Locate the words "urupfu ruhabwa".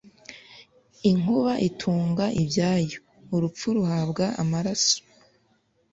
3.35-4.25